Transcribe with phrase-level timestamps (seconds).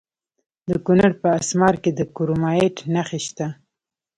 [0.69, 3.47] د کونړ په اسمار کې د کرومایټ نښې شته.